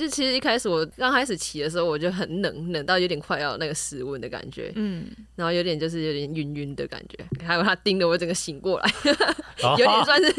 [0.00, 5.04] 就其实一开始我刚开始骑的时候，我就很冷，冷到有点快要那个失温的感觉，嗯，
[5.36, 8.90] 然后有点就是有点晕晕的感觉，还有他盯着我整个醒过来，
[9.76, 10.34] 有点算是，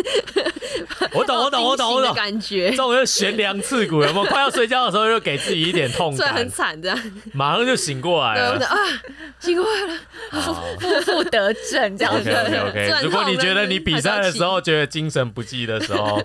[1.13, 4.25] 我懂我懂我懂我懂感觉，这种就悬梁刺股，有没有？
[4.25, 6.97] 快要睡觉的时候就给自己一点痛 感，很惨这样，
[7.33, 8.75] 马上就醒过来了，啊，
[9.39, 9.99] 醒过来了，
[10.41, 12.29] 负负得正这样子。
[12.31, 16.21] OK OK，如果你觉得你比赛的时候觉得精神不济的时候，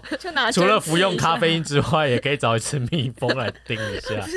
[0.52, 4.26] 除了服用咖啡因之外，也可以找一次蜜蜂来叮一下。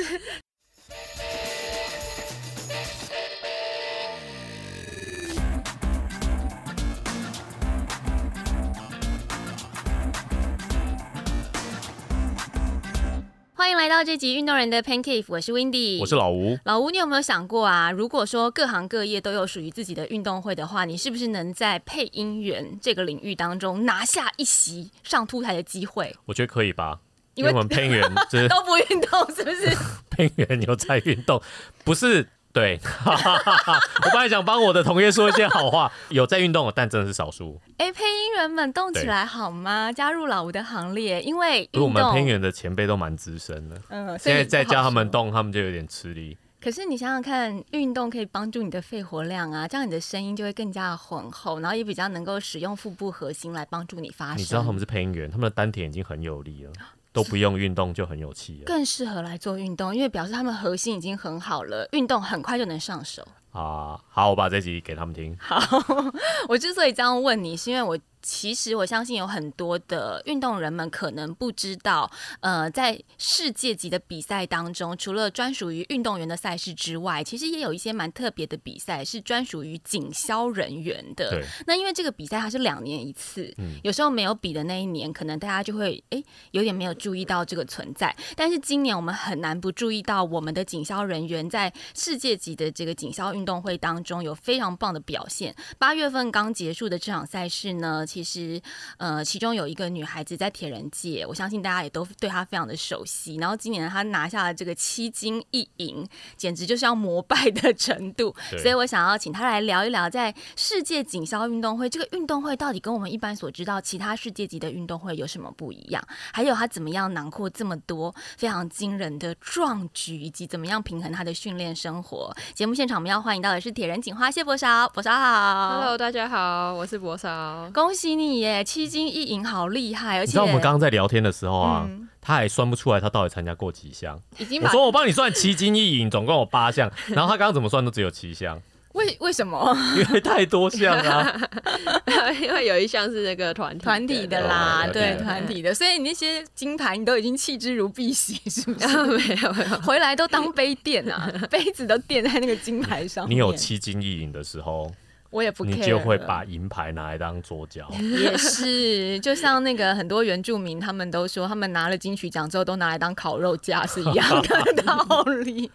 [13.54, 16.58] 欢迎来到这集运动人的 Pancake，我是 Windy，我是老吴。
[16.64, 17.92] 老吴，你有没有想过啊？
[17.92, 26.16] 如果说各行各业都有属于自己的运动会的话，你是不是能在配音员这个领域当中拿下一席上突台的机会？
[26.24, 26.98] 我觉得可以吧，
[27.40, 28.02] 因为我们配音员
[28.48, 29.76] 都不运动，是不是？
[30.10, 31.40] 配音员有在运动，
[31.84, 32.28] 不是？
[32.52, 37.60] 对， 我本来想帮我的同业说一些好话， 有在运动，但真的是少数。
[37.78, 39.92] 哎，配音员们动起来好吗？
[39.92, 46.36] 加入老吴的行列，因为我们配音员的前辈都蛮资深的，嗯，现在再叫他们动，他们就有点吃力。
[46.60, 54.38] 可是你想想看，运动可以帮助你的肺活量啊，这样你的声音就会更加的浑厚，然后也比较能够使用腹部核心来帮助你发声。
[54.38, 56.72] 你知道他们是配音员，他们的丹田已经很有力了。
[57.12, 64.00] 都不用运动就很有气，更适合来做运动，因为表示他们核心已经很好了，运动很快就能上手啊。
[64.08, 65.36] 好，我把这集给他们听。
[65.40, 65.58] 好，
[66.48, 67.98] 我之所以这样问你，是因为我。
[68.22, 81.42] 其实我相信有很多的运动人们可能不知道，呃，在世界级的比赛当中，除了专属于运动员的赛事之外，其实也有一些蛮特别的比赛是专属于警消人员的。
[81.66, 88.14] 那因为这个比赛它是两年一次，有时候没有比的那一年，可能大家就会哎有点没有注意到这个存在。
[88.36, 95.54] 但是今年我们很难不注意到我们的警消人员在世界级的这个警消运动会当中有非常棒的表现。
[95.78, 98.06] 八月份刚结束的这场赛事呢？
[98.10, 98.60] 其实，
[98.96, 103.36] 呃，其中有一个女孩子在铁人界，我相信大家也都对她非常的熟悉。
[103.36, 106.04] 然后今年她拿下了这个七金一银，
[106.36, 108.34] 简直就是要膜拜的程度。
[108.58, 116.04] 所以我想要请她来聊一聊，在世界锦销运动会这个运动会到底跟我们一般所知道其他世界级的运动会有什么不一样？
[116.32, 122.34] 还有她怎么样囊括这么多非常惊人的壮举，以及怎么样平衡她的训练生活？
[122.54, 127.99] 节目现场我们要欢迎到的是铁人警花谢博少，博少好，Hello，大家好，我是博少，恭喜。
[128.00, 130.16] 喜你耶，七金一银好厉害！
[130.20, 131.86] 而且你知道我们刚刚在聊天的时候啊，
[132.18, 134.18] 他还算不出来他到底参加过几项。
[134.38, 138.58] 已经我说我帮你算七金一银，总共有八项， 然后他刚刚怎么算都只有七项。
[138.94, 139.76] 为为什么？
[140.00, 141.40] 因为太多项啊，
[142.40, 148.86] 因为有一项是那个团体团体的啦，对团体的，所以你那些金牌你都已经弃之如敝屣，是不是？
[148.96, 153.28] 没有没有，回来都当杯垫啊，杯子都垫在那个金牌上。
[153.28, 154.90] 你有七金一银的时候。
[155.30, 157.88] 我也不，你就会把银牌拿来当桌角。
[158.18, 165.70] 也是，就像那个很多原住民，他们都说，他们拿了金曲奖之后，都拿来当烤肉架是一样的 道理。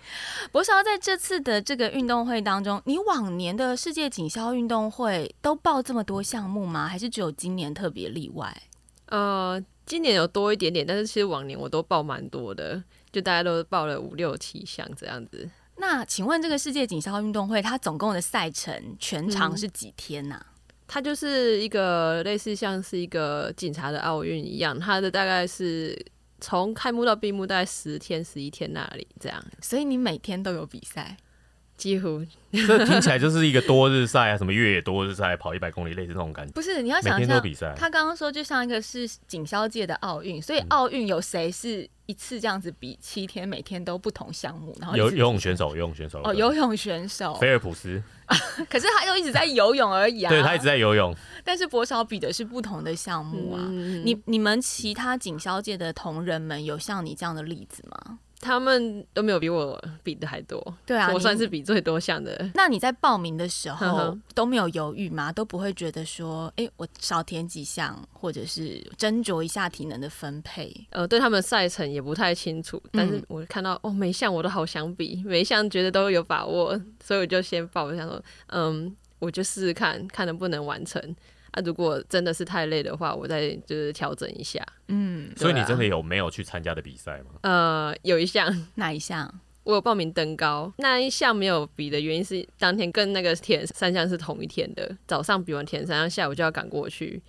[0.52, 6.88] 博少在这次的这个运动会当中，你往年的世界锦销运动会都报这么多项目吗？
[6.88, 8.56] 还是只有今年特别例外？
[9.08, 15.50] 呃，今年有多一点点，但是其实往年我都报蛮多的，就大家都报了五六七项这样子。
[15.78, 20.44] 那请问这个世界锦销运动会，它总共的赛程全长是几天呢？
[20.88, 26.00] 它就是一个类似像是一个警察的奥运一样，它的大概是
[26.40, 29.44] 从开幕到闭幕大概十天十一天那里这样。
[29.62, 31.18] 所以你每天都有比赛。
[31.78, 36.53] 几乎，这听起来就是一个多日赛啊，什么越野多日赛，跑一百公里，类似那种感觉。
[36.53, 44.74] 不是，你要想一下，他刚刚说就像一个是锦销界的奥运，所以奥运有谁是一次这样子比七天，每天都不同项目？
[44.80, 48.02] 然后游游泳选手，游泳选手哦，游泳选手菲尔普斯，
[48.69, 50.30] 可是他又一直在游泳而已啊。
[50.30, 53.62] 对他一直在游泳，但是博少比的是不同的项目啊。
[53.69, 58.19] 你你们其他锦销界的同仁们有像你这样的例子吗？
[58.40, 62.49] 他们都没有比我比的还多，对啊，我算是比最多项的。
[62.53, 65.32] 那你在报名的时候都没有犹豫吗？
[65.32, 70.72] 都不会觉得说，哎，我少填几项，或者是斟酌一下体能的分配？
[70.91, 77.85] 呃，对他们赛程也不太清楚，但是我看到哦，每项我都好想比，每一项觉得都有把握，所以我就先报。
[77.85, 81.02] 我想说，嗯，我就试试看看能不能完成。
[81.55, 84.63] 啊，如果真的是太累的话，我再就是调整一下。
[84.90, 87.40] 嗯，所以你真的有没有去参加的比赛吗？
[87.41, 89.34] 呃，有一项， 哪一项？
[89.63, 97.22] 我有报名登高，那一项没有比的原因是当天跟那个田三项是同一天的，早上比完田三项，下午就要赶过去。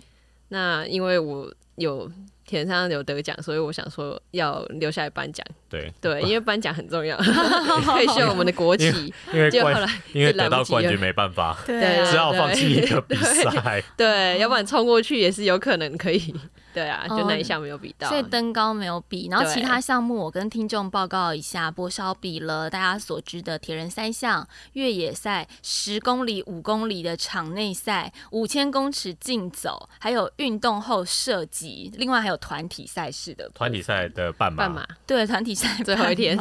[0.49, 2.11] 那因为我有。
[2.47, 5.45] 田上有得奖，所以我想说要留下来颁奖。
[5.69, 9.13] 对对，因为颁奖很重要，可以秀我们的国旗。
[9.33, 13.83] 因为后来因为得到冠军没办法，对，只好放弃一个比赛。
[13.97, 16.33] 对，要不然冲过去也是有可能可以。
[16.77, 19.27] 对啊，就那一项没有比到，所以登高没有比。
[19.31, 33.49] 然后其他项目，我跟听众报告一下：波烧比了大家所知的铁人三项、越野赛、十公里、五公里的场内赛、五千公尺竞走，还有运动后射击，另外还有团体赛事的。
[33.55, 36.37] 团体赛的半马，半马对团体赛最后一天。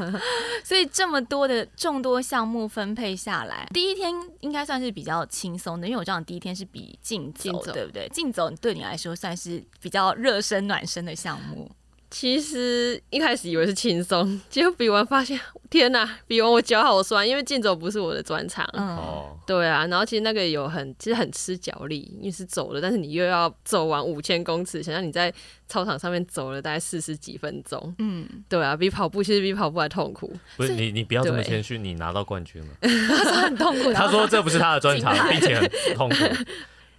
[0.62, 8.06] 所以这么多的众多项目分配下来，第一天应该算是比较轻松的，因为我知道你第一天是比竞走，对不对？
[8.10, 9.64] 竞走对你来说算是。
[9.80, 11.70] 比较热身暖身的项目，
[12.10, 15.38] 其实一开始以为是轻松，结果比完发现，
[15.70, 16.18] 天哪！
[16.26, 18.64] 比完我脚好酸，因为竞走不是我的专长。
[18.74, 25.32] 哦，对啊，然后其实那个有很，其实很吃脚力，因为是走的，但是你又要走完五千公尺，想想你在
[25.68, 27.94] 操场上面走了大概四十几分钟。
[27.98, 30.32] 嗯，对啊，比跑步其实比跑步还痛苦。
[30.56, 32.68] 不是你，你不要这么谦虚，你拿到冠军了。
[32.82, 36.16] 他说很痛苦，他说这不是他的专长， 并且很痛苦。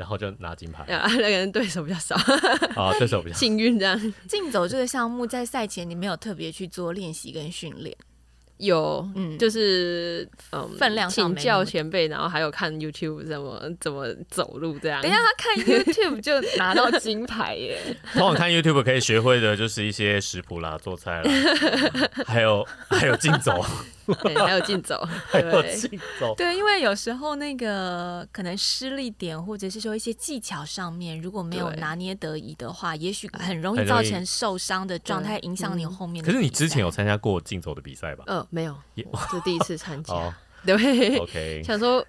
[0.02, 2.16] 然后就拿金牌，那个人对手比较少，
[2.76, 4.14] 啊，对手比较幸运这样。
[4.28, 7.96] 竞走这个项目在赛前你没有特别去做练习跟训练。
[8.58, 15.02] 有，嗯，就是嗯，分量请教前辈，然后还有看 YouTube 怎么怎么走路这样。
[15.02, 17.80] 等一下，他看 YouTube 就拿到金牌耶！
[18.14, 21.32] 通常看 YouTube 可以学会的就是一些食谱啦、做菜啦，
[22.26, 23.66] 还有还有竞走，
[24.46, 26.34] 还有竞走，还有竞走。
[26.38, 36.24] 对，因为有时候那个可能失力点，或者是说一些技巧上面，如果没有拿捏得宜的话，也许很容易造成受伤的状态，影响你后面。
[36.24, 38.24] 可是你之前有参加过竞走的比赛吧？
[38.28, 38.48] 呃。
[38.54, 40.14] 没有，是第一次参加，
[40.66, 42.06] 对，OK， 想说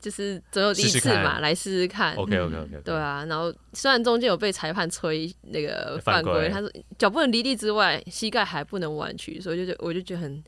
[0.00, 3.24] 就是总有第一次嘛，来试试看，OK，OK，OK，对啊。
[3.26, 6.68] 然后虽然中间有被裁判吹那个犯规，他说
[6.98, 10.42] 脚不能离地之外，膝盖还不能弯曲，所以就我就觉得很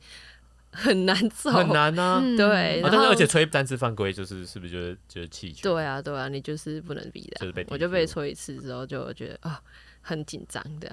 [0.71, 2.19] 很难走，很难啊。
[2.37, 5.73] 对，但是而且吹单次犯规就是是不是就是就是气球？
[5.73, 9.61] 对啊，对啊，你就是不能比的，就是被我就被吹一次之后就觉得啊
[10.01, 10.91] 很紧张的。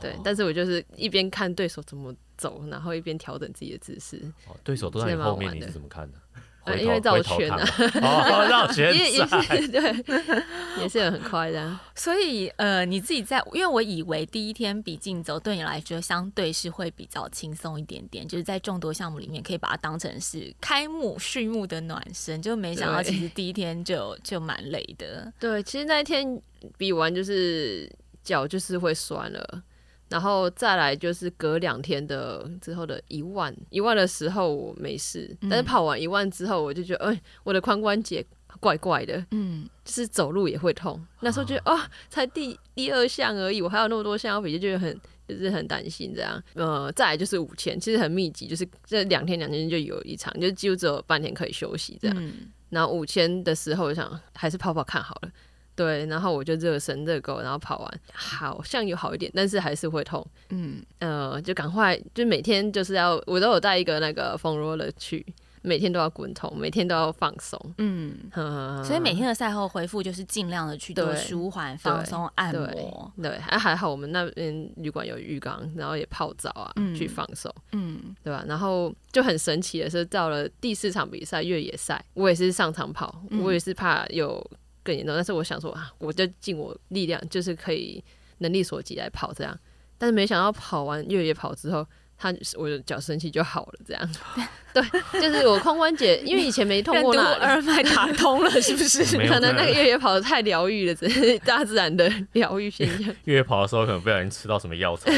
[0.00, 4.20] 对，但是我就是一边看对手怎么走，然后一边调整自己的姿势。
[4.46, 6.18] 哦，对手都在后面，你是怎么看的？
[6.80, 7.68] 因为绕圈啊，
[8.02, 10.04] 哦，绕圈 也也是 对，
[10.80, 11.78] 也是很快的。
[11.94, 25.32] 所以呃，你自己在，因为我以为第一天比竞走对你来说相对是会比较轻松一点点，就是在众多项目里面可以把它当成是开幕序幕的暖身，就没想到其实第一天就就蛮累的。
[25.38, 26.40] 对，其实那一天
[26.78, 27.90] 比完就是
[28.22, 29.62] 脚就是会酸了。
[30.14, 38.24] 然后再来就是隔两天的之后的一万一万的时候我没事，但是跑完一万之后我就觉得，哎，我的髋关节
[38.60, 41.04] 怪怪的，嗯，就是走路也会痛。
[41.18, 41.76] 那时候觉得，哦，
[42.08, 44.96] 才第第二项而已，我还有那么多项要比，就觉得很
[45.26, 46.40] 就是很担心这样。
[46.54, 52.32] 呃，再来就是五千，其实很密集，就是这两天两天就有一场，就几乎只有半天可以休息这样。
[52.70, 55.30] 然后五千的时候，我想还是跑跑看好了。
[55.76, 60.24] 对，然后我就热身热够，然后跑完好像有好一点，但是还是会痛。
[60.50, 65.24] 嗯，呃，就赶快就每天就是要我都有带一个那个风 roller 去，
[65.62, 67.58] 每天都要滚筒，每天都要放松。
[67.78, 68.14] 嗯，
[68.84, 73.12] 所以每天的赛后恢复就是尽量的去做舒缓、放松、按摩。
[73.20, 77.52] 对，还还好我们那边旅馆有浴缸，然后也泡澡啊，去放松。
[77.72, 78.44] 嗯，对吧？
[78.46, 84.40] 然后就很神奇的是，到了第四场比赛越野赛，我也是上场跑，我也是怕有。
[84.84, 88.04] 更严重，但是我想说啊，我就尽我力量，就是可以
[88.38, 89.58] 能力所及来跑这样。
[89.98, 91.86] 但是没想到跑完越野跑之后，
[92.16, 94.14] 他我的脚神奇就好了，这样。
[94.74, 94.82] 对，
[95.20, 99.04] 就是我髋关节，因为以前没痛过 那二脉打通了，是不是？
[99.28, 103.14] 可能那个越野跑的太疗愈了，只是大自然的疗愈现象。
[103.24, 105.12] 越野跑的时候可能不小心吃到什么药材。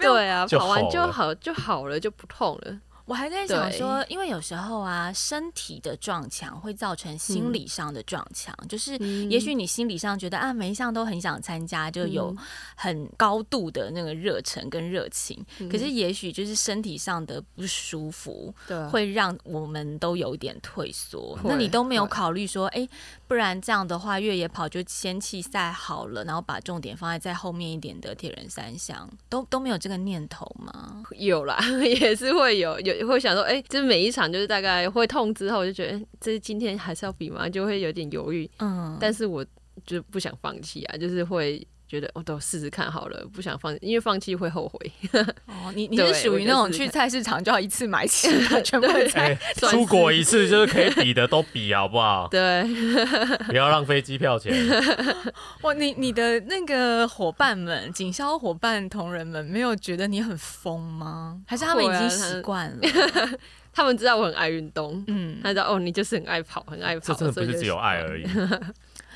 [0.00, 2.78] 对啊，跑完就好就好了，就不痛了。
[3.06, 8.96] 我还在想说，因为有时候啊，身体的撞墙会造成心理上的撞墙，就是
[9.28, 12.34] 也许你心理上觉得啊，每一项都很想参加，就有
[12.74, 21.38] 很高度的那个热忱跟热情，可是也许就是身体上的不舒服，对，会让我们都有点退缩。
[21.44, 22.88] 那你都没有考虑说，哎，
[23.28, 31.02] 不然这样的话，越野跑就先弃赛好了，然后把重点放在在后面一点的铁人三项，都都没有这个念头吗？
[31.18, 32.93] 有啦， 也是会有有。
[33.02, 38.48] 会想说，哎，就是每一场就是大概会痛之后，就觉得这今天还是要比嘛，就会有点犹豫。
[38.58, 39.44] 嗯，但是我
[39.84, 44.92] 就不想放弃啊，就是会觉得我都试试看好了，不想放，因为放弃会后悔。
[45.46, 48.28] 哦，你你是属于那种去菜市场就要一次买齐
[48.64, 52.26] 全部的菜， 出国一次就是可以比的都比，好不好？
[52.30, 52.64] 对，
[53.46, 54.52] 不要浪费机票钱。
[55.62, 61.40] 哇，你你的那个伙伴们，警销伙伴同仁们，没有觉得你很疯吗？
[61.46, 63.38] 还是他们已经习惯了？
[63.72, 68.24] 他们知道我很爱运动，嗯，他知道哦，你就是很爱跑，很爱跑，这真的不是只有爱而已。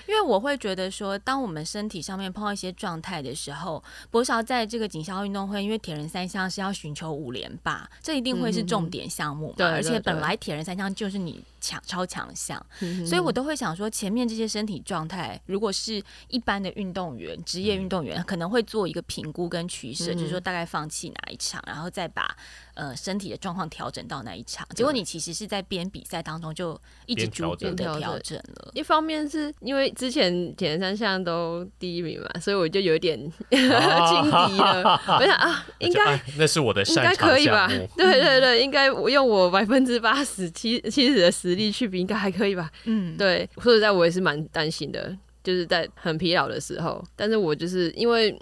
[0.08, 9.66] 因为我会觉得说，当我们身体上面碰到一些状态的时候，博少在这个锦销运动会，因为铁人三项是要寻求五连霸，这一定会是重点项目嘛。
[9.66, 12.64] 而且本来铁人三项就是你强超强项，
[13.06, 22.36] 所以我都会想说，前面这些身体状态，如果是一般的运动员、职业运动员，可能会做一个评估跟取舍，就是说大概放弃哪一场，然后再把
[22.74, 24.66] 呃身体的状况调整到哪一场。
[24.74, 28.70] 结果你其实是在边比赛当中就一直逐步的调整了。
[28.74, 33.18] 一方面是因为之前铁人三项都第一名嘛，所以我就有点
[33.50, 35.00] 轻敌了。
[35.06, 37.66] 我想啊，应该那是我的应该可以吧？
[37.96, 42.70] 对对对，应该我用我百分之八十七七十的实力去比，应该还可以吧？
[42.84, 43.48] 嗯，对。
[43.56, 47.02] 说实在，我也是蛮担心的，就是在很疲劳的时候。
[47.16, 48.38] 但是我就是因为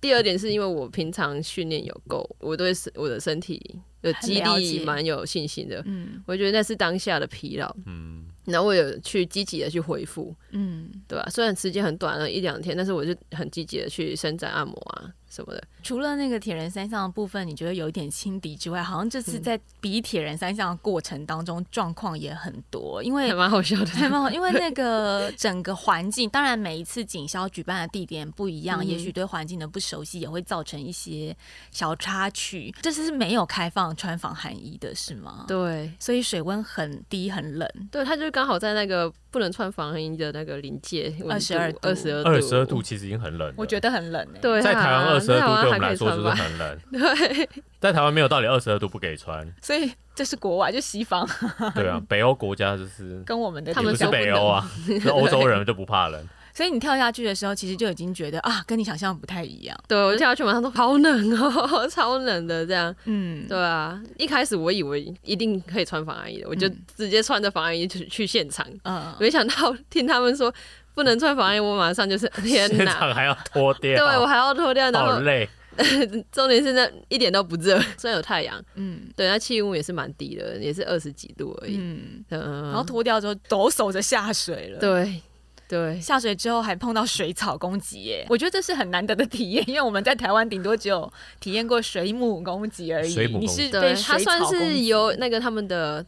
[0.00, 3.60] 第二点，是因为我平常训练有够，我对我的身体
[4.02, 5.82] 的肌力蛮有信心的。
[5.86, 7.74] 嗯，我觉得那是当下的疲劳。
[7.86, 8.26] 嗯。
[8.44, 11.28] 然后我有去积极的去回复，嗯，对吧？
[11.28, 15.12] 虽然时间很短了一两天，但是我就很积极的去伸展按摩啊。
[15.38, 31.36] 什么的，除了那个铁人三项的部分，你觉得有一点轻敌之外，好像这次在比铁人三项的过程当中，状况也很多，因为还蛮好笑的，还蛮好，因为那 个整个环境，当然每一次锦销举办的地点不一样，也许对环境的不熟悉也会造成一些
[31.70, 32.74] 小插曲。
[32.82, 35.44] 这次是没有开放穿防寒衣的，是吗？
[35.46, 37.68] 对，所以水温很低，很冷。
[37.92, 43.52] 对，它就是刚好在那个不能穿防寒衣的那个临界，二十二二十二二十二度，其实已经很冷。
[43.56, 45.14] 我觉得很冷，对，在台湾二。
[45.14, 47.48] 二十二度对我们来说就是很冷， 对，
[47.80, 51.28] 在台湾没有道理二十二度不给穿，所以这是国外就西方，
[51.74, 56.28] 对啊，北欧国家就是跟我们的他们是北欧啊， 是欧洲人就不怕冷，
[56.58, 59.78] 所以你跳下去的时候，其实就已经觉得啊，跟你想象不太一样。
[59.86, 70.52] 对我跳下去马上都好冷哦， 超冷的这样，嗯，对啊，一开始我以为一定可以穿防寒衣的，我就直接穿着防寒衣去去现场，嗯，没想到听他们说。
[70.94, 75.48] 不能穿防寒衣，我马上就是 天哪，还要脱掉，对我还要脱掉，好累。
[76.32, 81.76] 重点是那一点都不热，虽然有太阳，嗯，对，那气温也是蛮低的，也是二十几度而已。
[81.78, 85.22] 嗯，然后脱掉之后抖擞着下水了，对
[85.68, 93.14] 对，下水之后还碰到水草攻击，耶，我觉得这是很难得的体验， 因为我们在台湾顶多只有体验过水母攻击而已。
[93.36, 96.04] 你是被水草算是有那个他们的。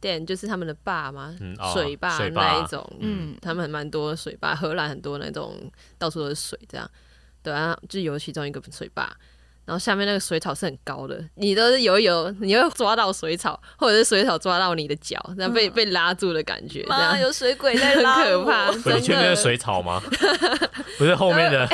[0.00, 1.34] 店就是他们的坝吗？
[1.74, 5.56] 水坝那一种，嗯，他们蛮多水坝，荷兰很多那种
[5.98, 6.88] 到处都是水，这样，
[7.42, 9.12] 对啊，就有其中一个水坝，
[9.68, 20.02] 然后下面那个水草是很高的，你都是游一游，你会抓到水草，或者是水草抓到你的脚，这样被被拉住的感觉，这样有水鬼 在拉，很可怕，真的水草吗？
[20.96, 21.68] 不是后面的，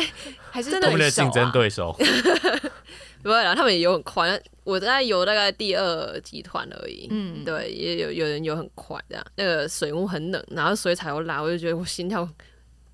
[0.51, 1.97] 还是后面的竞争对手。
[3.23, 4.43] 不会啦，他们也游很快。
[4.65, 7.07] 我在游大概第二集团而已。
[7.13, 9.25] 嗯，对，也有有人游很快这样。
[9.37, 12.29] 那个水雾很冷，然后水草又拉，我就觉得我心跳。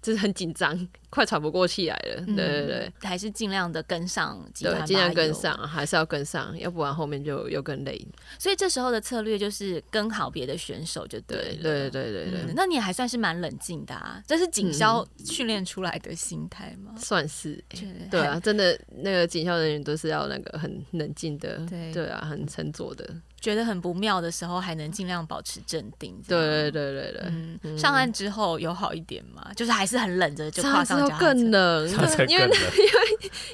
[0.02, 0.74] 就是很紧张，
[1.10, 2.24] 快喘不过气来了。
[2.26, 8.00] 对对对，还是尽量的跟上，对，尽量跟上，还是要跟上，要不然后面就又更累。
[8.38, 11.62] 所以这时候的策略就是跟好别的选手就对了。
[11.62, 16.94] 对对对对，那你还算是蛮冷静的啊，这是警校训练出来的心态吗？
[16.96, 17.62] 算是，
[18.10, 23.04] 对啊，真的那个警校人员都是要那个很冷静的，对对啊，很沉着的。
[23.40, 26.14] 觉得很不妙的时候，还能尽量保持镇定。
[26.28, 29.50] 对对对对对，上岸之后有好一点吗？
[29.56, 31.88] 就是还是很冷着就跨上更冷，
[32.28, 32.50] 因 为因为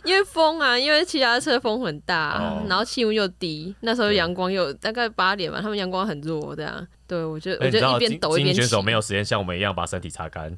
[0.05, 6.87] 因为风啊，因为其他车风很大，然后气温又低，那时候阳光又大概八点吧，他们阳光很弱，这样。
[7.09, 10.57] 对我觉得我觉得一边抖一边选手没有时间像我们一样把身体擦干。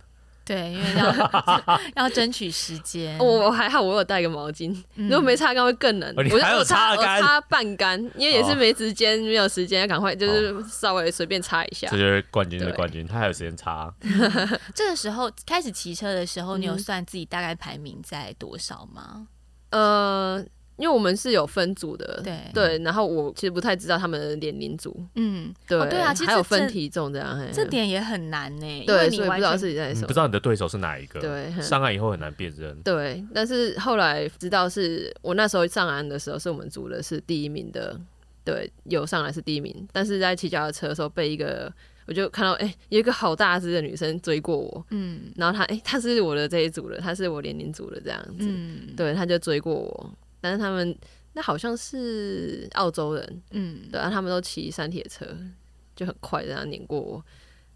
[0.48, 3.18] 对，因为要 要争取时间。
[3.18, 4.74] 我还好，我有带个毛巾。
[4.94, 6.14] 如果没擦干会更冷。
[6.16, 11.86] 我还有擦干，擦半干，因为也是没时间，没有时间，赶快就是稍微随便擦一下。
[11.90, 13.92] 这就是冠军的冠军，他还有时间擦。
[14.74, 19.28] 这个时候开始骑车的时候，你有算自己大概排名在多少吗？
[19.70, 20.42] 呃。
[20.78, 22.38] 因为我们是有分组的，对。
[22.54, 37.98] 对，然后我其实不太知道他们的年龄组，嗯，对对啊，其实还有分体重这样，这点也很难呢，对，所以不知道自己在什么，不知道你的对手是哪一个，对，上岸以后很难辨认，对，但是后来知道是我那时候上岸的时候，是我们组的是第一名的，
[38.44, 41.72] 对，有上来是第一名，但是在骑脚踏车的时候被一个。
[42.06, 50.96] 我就看到哎，有一个好大只的女生追过我，嗯，然后她哎，她是我的这一组的，她是我年龄组的这样子，嗯，对，她就追过我，但是他们
[51.34, 55.26] 那好像是澳洲人，嗯，对啊，他们都骑山铁车，
[55.94, 57.24] 就很快这样碾过我。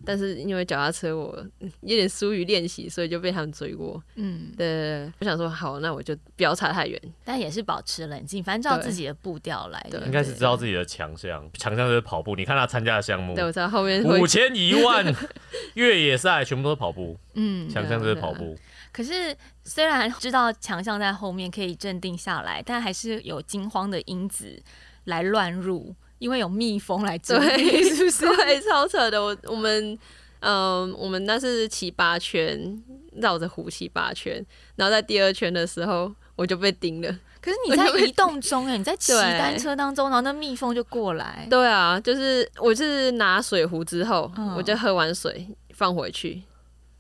[0.05, 1.45] 但是因为脚踏车我
[1.81, 4.03] 有点疏于练习，所以就被他们追过。
[4.17, 9.87] 嗯，对，我想说好，那我就不要差太远，但也是保持冷静，反正照自己的步调来。
[10.05, 12.35] 应该是知道自己的强项，强项就是跑步。
[12.35, 15.05] 你看他参加的项目，对我知道后面五千一万
[15.75, 17.19] 越野赛全部都是跑步。
[17.35, 18.57] 嗯，强项就是跑步。
[18.93, 24.63] 可是虽然知道强项在后面可以镇定下来，但还是有惊慌的因子
[25.05, 25.95] 来乱入。
[26.23, 27.37] 因为有蜜蜂来追，
[27.83, 28.25] 是不是？
[28.37, 29.21] 对，超扯的。
[29.21, 29.99] 我我们，
[30.39, 32.81] 嗯，我们那是骑八圈，
[33.17, 34.45] 绕着湖骑八圈，
[34.77, 37.09] 然后在第二圈的时候，我就被叮了。
[37.41, 41.45] 可是你在移动中哎，你在骑单车当中，然后那蜜蜂就过来。
[41.51, 46.41] 对啊，就是我是拿水壶之后，我就喝完水放回去，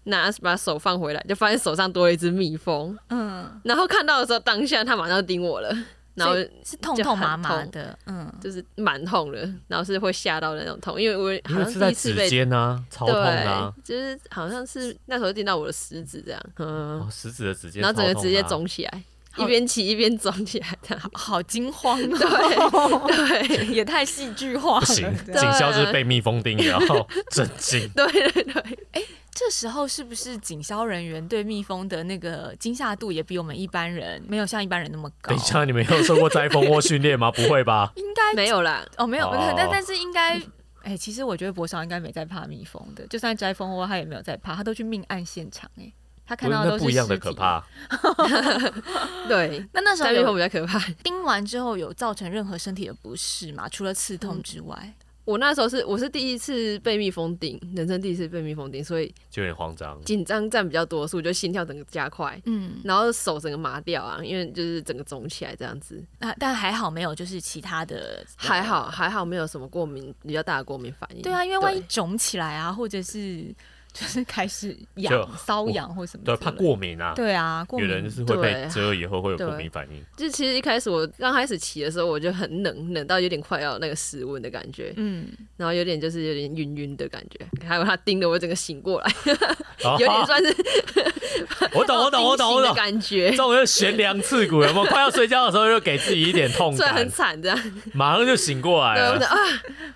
[0.04, 2.98] 拿把手放回来，就发现手上多了一只蜜蜂。
[3.10, 5.72] 嗯，然后看到的时候，当下它马上叮我了。
[6.14, 19.02] 然后是痛痛麻麻的，嗯，就是蛮痛的，然后是会吓到的那种痛，因为我好像第一次被尖啊，超痛啊，就是好像是那时候电到我的食指这样，嗯，食指的指尖，然后整个直接肿起来，
[19.38, 29.02] 一边骑一边肿起来，的好惊慌， 对对，也太戏剧化了，不行，警校就是被蜜蜂叮，然后 震惊，对对对，哎。
[29.34, 35.30] 这时候是不是警消人员对蜜蜂的那个惊吓度也比我们一般人没有像一般人那么高？
[35.30, 37.30] 等一下，你们有受过摘蜂窝训练吗？
[37.32, 37.90] 不会吧？
[37.96, 38.84] 应该没有啦。
[38.98, 40.38] 哦，没有，但但是应该，
[40.82, 45.90] 哎，其实我觉得博少应该没在怕蜜蜂的，就算摘蜂窝，他也没有在怕，他都去命案现场，哎，
[46.26, 47.64] 他看到都是不一样的可怕。
[49.28, 50.78] 对， 那那时候比较可怕。
[51.02, 53.68] 叮完之后有造成任何身体的不适吗？
[53.68, 54.94] 除了刺痛之外？
[55.24, 66.04] 我那时候是我是第一次被蜜蜂叮，人生第一次被蜜蜂叮，所以就有点慌张，紧张占比较多所以，就心跳整个加快，嗯，然后手整个麻掉啊，因为就是整个肿起来这样子。
[66.18, 71.22] 啊，但还好没有，就是其他的还好还好没有什么过敏比较大的过敏反应。
[71.22, 73.54] 对啊，因为万一肿起来啊，或者是。
[73.92, 77.12] 就是开始痒、瘙痒或什么，对，怕过敏啊。
[77.14, 80.02] 对啊，有人是会被蛰以后会有过敏反应。
[80.16, 89.12] 就其实一开始我刚开始骑的时候，我就很冷，冷到有点快要那个室温的感觉，嗯，然后有点就是有点晕晕的感觉， 还有他叮的我整个醒过来，
[89.98, 90.56] 有点算是。
[91.74, 92.74] 我懂，我懂，我懂，我懂。
[92.74, 94.84] 感觉这种就悬梁刺骨，有没有？
[94.84, 97.58] 快要睡觉的时候，就给自己一点痛感，很惨这样，
[97.94, 99.26] 马上就醒过来了。
[99.26, 99.36] 啊，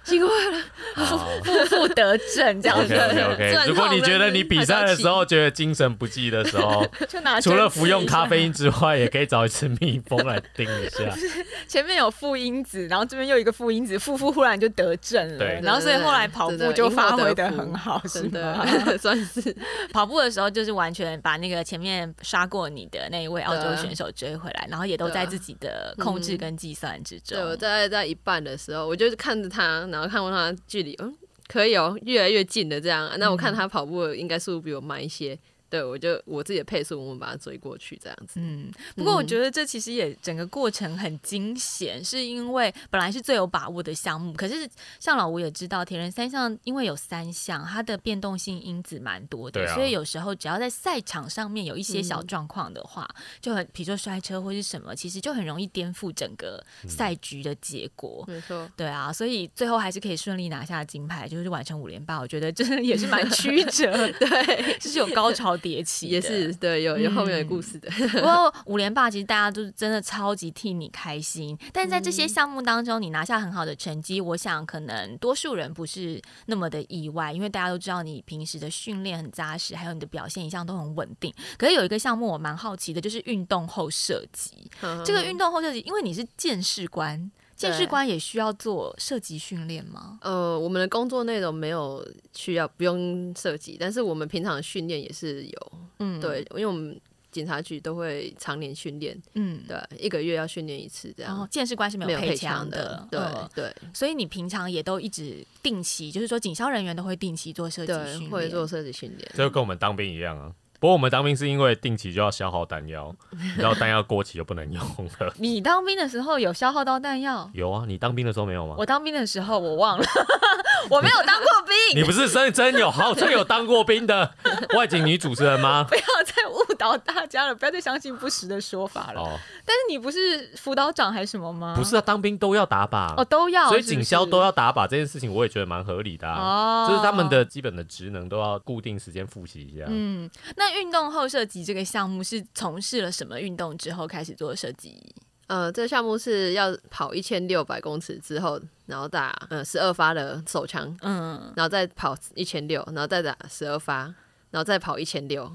[0.03, 0.63] 醒过来了，
[1.05, 1.19] 负
[1.67, 2.95] 负得正这样子。
[2.95, 3.69] OK OK。
[3.69, 6.87] 如果你觉得你比赛的时候觉得精神不济的时候，
[7.43, 11.15] 除了服用咖啡因之外，也可以找一只蜜蜂来叮一下。
[11.69, 15.39] 前面有负因子，然后这边又一个负因子，负负忽然就得正了。
[15.39, 18.57] 对，然后所以后来跑步就发挥的很好，是的？
[18.99, 19.55] 算是
[19.93, 21.67] 跑步的时候就是完全把那个。
[21.67, 27.37] 前面杀过你的那一位澳洲选手追回来，然后也都在自己的控制跟计算之中。
[27.37, 31.13] 对，我在在一半的时候，我就是看着他，然后看过他距离，嗯，
[31.49, 33.11] 可以哦，越来越近的这样。
[33.19, 35.39] 那我看他跑步应该速度比我慢一些。
[35.69, 38.35] 对，我就我自己的配速，我们把它追过去这样子。
[38.37, 44.69] 嗯，不过我觉得这其实也整个过程很惊险，是因为本来是最有把握的项目，可是
[45.01, 53.09] 像老吴也知道，铁人三项因为有三项，它的变动性因子蛮多的，所以有时候只要在赛场上面有一些小状况的话，
[53.41, 58.25] 就很比如说摔车或是什么，其实就很容易颠覆整个赛局的结果。
[58.29, 62.21] 没错，对啊，所以最后还是可以顺利拿下金牌，就是完成五连霸。
[62.21, 65.56] 我觉得真的也是蛮曲折， 对，就是有高潮。
[65.57, 67.91] 叠起也是对，有有后面的故事的。
[67.91, 81.33] 不过五连霸其实大家都是真的超级替你开心，但是在这些项目当中，你拿下很好的成绩，我想可能多数人不是那么的意外，因为大家都知道你平时的训练很扎实，还有你的表现一向都很稳定。
[81.57, 84.71] 可是有一个项目我蛮好奇的，就是运动后射击。
[85.05, 87.31] 这个运动后射击，因为你是见识官。
[87.57, 90.19] 见识官也需要做射击训练吗？
[90.21, 95.73] 呃，我们的工作内容没有需要不用射击，但是我们平常的训练也是有。
[95.99, 97.01] 嗯，对，因为我们
[97.33, 99.21] 警察局都会常年训练。
[99.35, 101.49] 嗯，对，一个月要训练一次这样。
[101.51, 103.21] 见识官是没有配枪的，对
[103.55, 103.75] 对。
[103.95, 110.53] 所以你平常也都一直定期，就是说警消人员都会定期做射击训练，会做射击训练，就跟我们当兵一样啊。
[110.81, 113.15] 不过我们当兵是因为定期就要消耗弹药，
[113.59, 114.83] 然后弹药过期就不能用
[115.19, 115.33] 了。
[115.39, 117.49] 你当兵的时候有消耗到弹药？
[117.55, 118.75] 有啊，你当兵的时候没有吗？
[118.79, 120.05] 我当兵的时候我忘了，
[120.91, 122.01] 我没有当过兵。
[122.01, 124.33] 你不是真真有好真有当过兵的
[124.77, 125.85] 外景女主持人吗？
[125.89, 129.21] 不要再误导大家了，不要再相信不实的说法了。
[129.21, 131.75] 哦，但是你不是辅导长还是什么吗？
[131.77, 133.69] 不是啊，当兵都要打靶哦，都要。
[133.69, 136.89] 所以警消都要打靶这件事情，我也觉得蛮合理的啊。
[136.89, 139.85] 就是他们的基本的职能都要固定时间复习一下。
[139.89, 145.15] 嗯，那运动后设计这个项目是从事了什么运动之后开始做设计？
[145.49, 154.13] 呃，这个项目是要跑一千六百公尺之后，然后打呃十二发的手枪，嗯，然后再跑一千六，然后再打十二发，
[154.51, 155.49] 然后再跑一千六，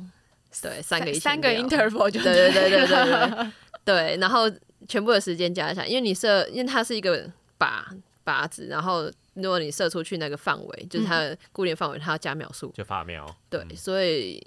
[0.61, 1.49] 对，三个三个。
[1.49, 3.51] interval 就对对对对对对，
[3.83, 4.49] 对，然后
[4.87, 7.83] 全部的时间加起来，因为你射，因为它是一个靶
[8.23, 14.41] 靶子，然后如果你射出去那个范围，就是它的固定范围，它要加秒数，就发秒，对，所以。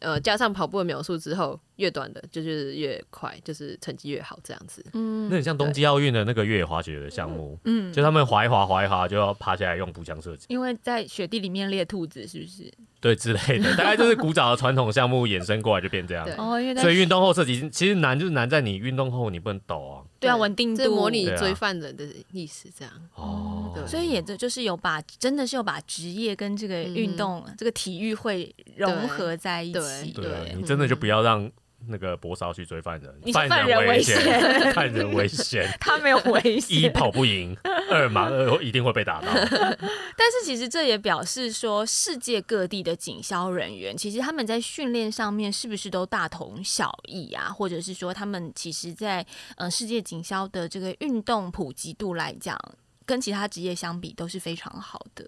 [0.00, 4.84] 呃，加上跑步的秒数之后，越短的就是越快，就是成绩越好这样子。
[4.92, 12.70] 嗯，那很像冬季奥运的那个越野滑雪的项目，嗯，就他们滑一滑滑一滑就要爬起来用步枪射击，因为在雪地里面猎兔子，是不是？
[13.00, 16.28] 对，之类的，大概就是古早的传统项目衍生过来就变这样。
[16.36, 20.04] 哦，所以运动后射击其实难，就是难在你运动后你不能抖啊。
[20.20, 22.92] 对啊，稳定度，模拟追犯人的意思这样。
[23.14, 30.12] 哦，所以也就就是有把，真的是有把职业跟这个运动、这个体育会融合在一起。
[30.12, 31.50] 对，你真的就不要让。
[31.86, 36.78] 那个博少去追犯人，犯人危险，犯人危险， 他没有危险。
[36.78, 37.56] 一跑不赢，
[37.90, 39.28] 二马二一定会被打到。
[40.16, 47.48] 但是其实这也表示说，世界各地的警消人员，其实他们在训练上面是不是都大同小异啊？
[47.48, 49.24] 或者是说，他们其实，在
[49.56, 52.58] 呃世界警消的这个运动普及度来讲，
[53.06, 55.24] 跟其他职业相比都是非常好的。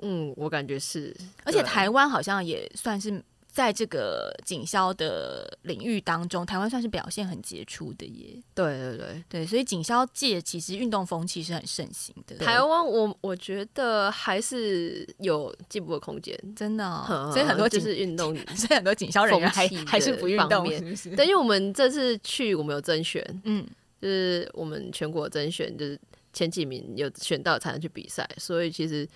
[0.00, 3.22] 嗯，我感觉是，而且台湾好像也算是。
[3.54, 8.42] 在这个警消的领域当中，台湾算是表现很杰出的耶。
[8.52, 12.36] 对对对对，所以警消界其实运动风气是很盛行的。
[12.38, 16.84] 台湾我我觉得还是有进步的空间，真的。
[17.32, 21.14] 所以很多就是运动， 所以很多警消人员还还是不运动，是不是？
[21.14, 23.64] 对，因为我们这次去，我们有甄选，嗯，
[24.02, 25.96] 就是我们全国甄选，就是
[26.32, 29.08] 前几名有选到才能去比赛，所以其实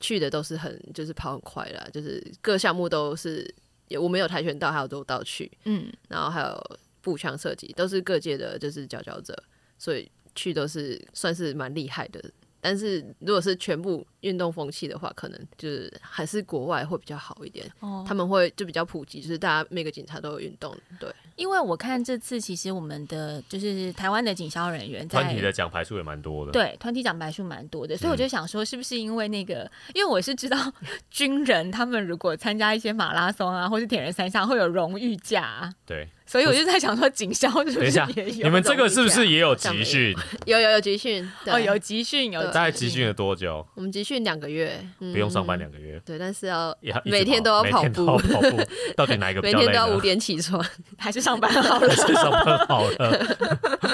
[0.00, 3.54] 去的都是很就是跑很快啦，就是各项目都是。
[4.00, 9.36] 我们有跆拳道，还有柔道去，嗯，然后还有步枪射击，都是各界的，就是佼佼者，
[9.78, 12.22] 所以去都是算是蛮厉害的。
[12.64, 17.70] 但是如果是全部运动风气的话，可能就是还是国外会比较好一点。
[17.80, 20.74] 哦，他们会就比较普及，就是大家每个警察都有运动。
[20.98, 26.52] 对，因为我看这次其实我们的就是台湾的警消人员，团体的奖牌数也蛮多的。
[26.52, 29.70] 对，团体奖牌数蛮多的，所以我就想说，是不是因为那个？
[29.92, 30.72] 因为我是知道
[31.10, 35.70] 军人他们如果参加一些马拉松啊，或是铁人三项，会有荣誉假。
[35.84, 36.08] 对。
[36.26, 38.44] 所以我就在想说，警校是不是也有？
[38.44, 40.14] 你们这个是不是也有集训？
[40.46, 42.42] 有有有集训哦，有集训有。
[42.46, 43.64] 大概集训了多久？
[43.74, 46.00] 我们集训两个月，不用上班两个月。
[46.04, 48.06] 对，但是要每天都要跑步。
[48.06, 48.18] 跑
[48.50, 48.60] 步
[48.96, 49.42] 到底哪一个？
[49.42, 50.64] 每天都要五点起床，
[50.98, 51.88] 还是上班好了？
[51.94, 53.36] 上班好了。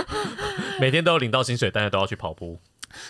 [0.80, 2.58] 每天都要领到薪水，但是都要去跑步。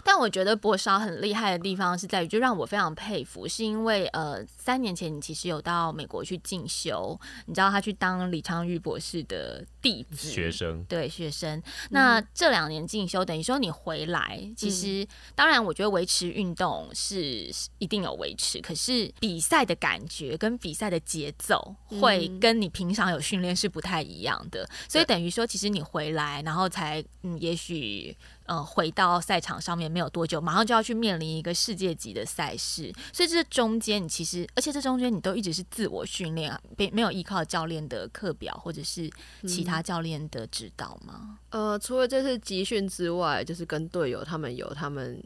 [0.05, 11.62] 但我觉得博少很厉害的地方是在于，就让我非常佩服，是因为呃，三年前你其实有到美国去进修，你知道他去当李昌钰博士的弟子学生，对学生。
[11.90, 28.16] 那这两年进修，等于说你回来，其实当然我觉得维持运动是一定有维持，可是比赛的感觉跟比赛的节奏会跟你平常有训练是不太一样的，所以等于说其实你回来，然后才嗯，也许。
[28.51, 39.09] 呃，回到赛场上面没有多久，马上就要去面临一个世界级的赛事，所以这中间你其实，而且这中间你都一直是自我训练啊，没没有依靠教练的课表或者是
[39.47, 41.39] 其他教练的指导吗？
[41.51, 45.23] 呃，除了这次集训之外，就是跟队友他们有他们，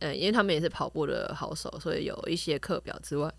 [0.00, 3.32] 呃，因为他们也是跑步的好手，所以有一些课表之外。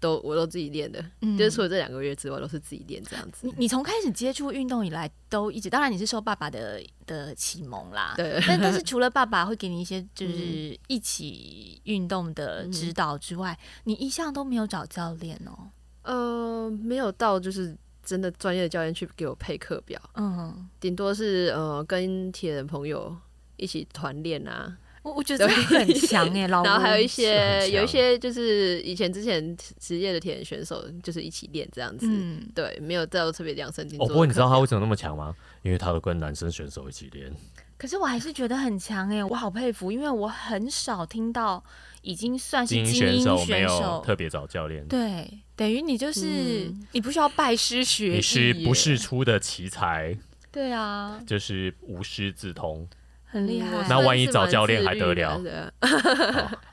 [0.00, 3.46] 都我都自己练的，就是除了这两个月之外，都是自己练这样子。
[3.46, 8.40] 你你从开始接触运动以来，都一直当然你是受爸爸的的启蒙啦，对。
[8.46, 15.70] 但但是除了爸爸会给你一些就是一起运动的指导之外，你一向都没有找教练哦。
[16.02, 23.16] 呃，没有到就是真的专业的教练去给我配课表，嗯，顶多是呃跟铁人朋友
[23.56, 24.78] 一起团练啊。
[25.02, 32.06] 我我觉得很 强哎，然后还有一些有一些就是以前之前职业的铁人选手，就是一起练这样子。
[32.08, 34.08] 嗯，对，没有到特别量身定做。
[34.08, 35.34] 不过你知道他为什么那么强吗？
[35.62, 37.32] 因为他都跟男生选手一起练。
[37.76, 41.62] 可是我还是觉得很强哎，我好佩服，因为我很少听到
[42.02, 44.84] 已经算是精英选手没有特别找教练。
[44.88, 50.18] 对，等于你就是你不需要拜师学艺，你是不世出的奇才。
[50.50, 52.88] 对啊，就是无师自通。
[53.30, 53.86] 很厉害。
[53.88, 55.40] 那万一找教练还得了？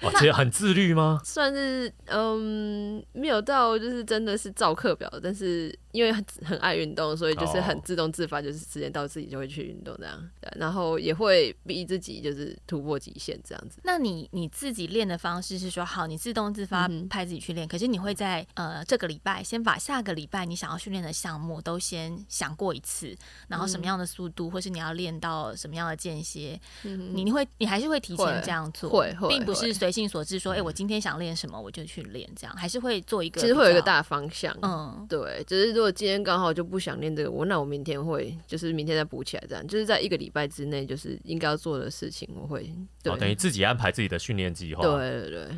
[0.02, 1.20] 哦，其实很自律吗？
[1.26, 5.78] 算是嗯，没有到就是真的是照课表，但是。
[5.96, 10.30] 因为很很爱运动，所以就是很自动自发，就是时间到自己就会去运动这样。
[10.42, 13.80] 对，然后也会逼自己就是突破极限这样子。
[13.84, 23.16] 那你你自己练的方式是说，好，你自动自发派自己去练，可是你会在呃这个礼拜先把下个礼拜你想要训练的项目都先想过一次，
[23.48, 35.85] 然后什么样的速度，或是你要练到什么样的间歇，你你会你还是会提前这样做，会，并不是随性所致，说哎我今天想练什么我就去练，这样还是会做一个，其实会有一个大方向，嗯，对，只是说。
[35.86, 42.74] 我今天刚好就不想练这个，我那我明天会就是明天再补起来，这样就是在一个礼拜之内，就是应该要做的事情，我会
[43.06, 44.84] 哦，等于自己安排自己的训练计划。
[44.84, 45.50] 对对对，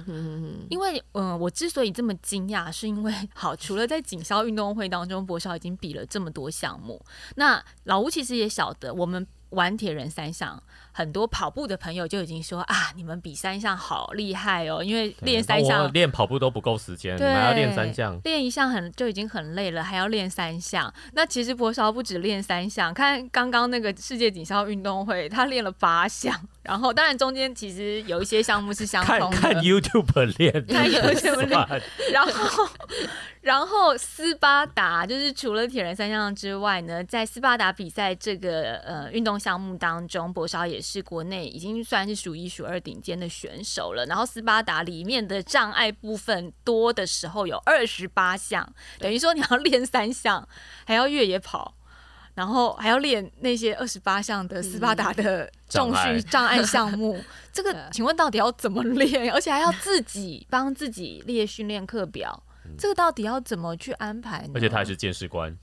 [0.69, 7.03] 因为嗯，我之所以这么惊讶，是因为好，除了在锦销运动会当中，博少已经比了这么多项目，
[7.35, 9.25] 那老吴其实也晓得我们。
[9.51, 10.61] 玩铁人三项，
[10.97, 20.91] 很多跑步的朋友就已经说啊，你们比三项好厉害哦，因为练三项练跑步都不够时间，你们要练三项，练一项很就已经很累了，还要练三项。
[21.13, 26.35] 那其实博少不止练三项，看刚刚那个世界锦标运动会，他练了八项。
[26.63, 31.81] 然后当然中间其实有一些项目是相通的，看 YouTube 练， 看 YouTube 练。
[32.11, 32.67] 然后
[33.41, 39.37] 然后斯巴达就是除了铁人三项之外呢，在斯巴达比赛这个呃运动。
[39.37, 44.05] 项目当中，博少也是国内已经算是数一数二顶尖的选手了。
[44.05, 48.67] 然后斯巴达里面的障碍部分多的时候有二十八项，
[48.99, 50.47] 等于说你要练三项，
[50.85, 51.75] 还要越野跑，
[52.33, 57.21] 然后还要练那些二十八项的斯巴达的重训障碍项目。
[57.51, 59.31] 这个请问到底要怎么练？
[59.33, 62.43] 而且还要自己 帮自己列训练课表，
[62.77, 64.51] 这个到底要怎么去安排呢？
[64.55, 65.57] 而且他还是监视官。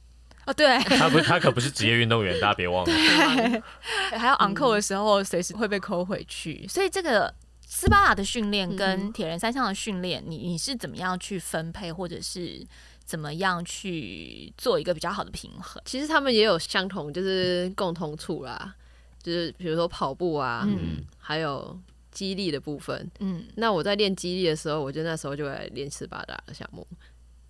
[0.46, 2.92] 哦，对，他不，他可不是职业运动员，大家别忘了。
[4.16, 6.66] 还有 on call 的时候，随时会被扣回去。
[6.68, 7.33] 所以这个
[7.66, 12.64] 斯巴达的训练跟铁人三项的训练，你你是怎么样去分配，或者是
[13.04, 15.83] 怎么样去做一个比较好的平衡？
[15.85, 18.74] 其实他们也有相同，就是共同处啦，
[19.22, 21.78] 就是比如说跑步啊，嗯，还有
[22.11, 23.44] 肌力的部分，嗯。
[23.57, 26.87] 那我在练肌力的时候，我就那时候就来练斯巴达的项目。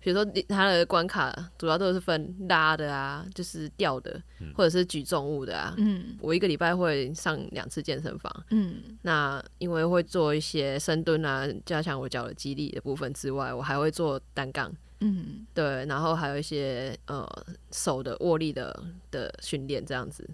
[0.05, 4.21] 比如说，它的关卡主要都是分拉的啊，就是吊的，
[4.53, 5.73] 或者是举重物的啊。
[5.79, 8.31] 嗯，我一个礼拜会上两次健身房。
[8.51, 14.71] 嗯，那因为会做一些深蹲啊，加强我脚的肌力的部分之外，我还会做单杠。
[14.99, 17.27] 嗯，对，然后还有一些呃
[17.71, 20.29] 手的握力的的训练，这样子。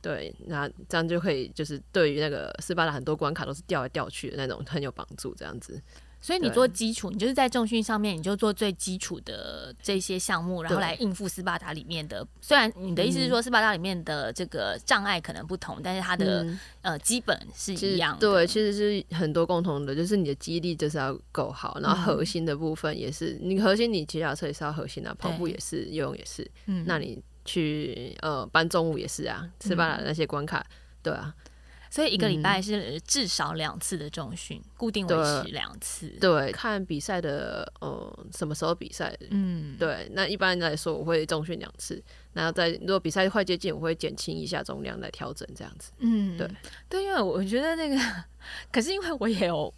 [0.00, 5.34] 对，那这样就可以，就是对于那个斯巴达很多关卡都是吊来吊去的那种，很有帮助。
[5.34, 5.82] 这样子。
[6.20, 12.26] 所以你做基础，你就是在重训上面，你就做最基础的这些项目，然后来应付斯巴达里面的。
[12.40, 16.44] 虽然你的意思是说斯巴达里面的这个障碍可能不同，但是它的
[16.82, 18.18] 呃基本是一样。
[18.18, 26.48] 对，其实是很多共同的，就是你的肌力就是要够好，然后核心的部分也是，你核心你骑脚车也是要核心啊，跑步也是，游泳也是。
[26.66, 30.66] 嗯，那你去呃搬重物也是啊，斯巴达那些关卡，
[31.02, 31.32] 对啊。
[31.90, 36.08] 所以一个礼拜是至少两次的重训，固定维持两次。
[36.20, 40.10] 对，看比赛的呃什么时候比赛，嗯，对。
[40.12, 45.90] 那一般来说我会重训两次，然后在如果比赛快接近，我会减轻一下重量来调整这样子。
[45.98, 46.48] 嗯，对，
[46.88, 47.96] 对，因为我觉得那个，
[48.72, 49.72] 可是因为我也有。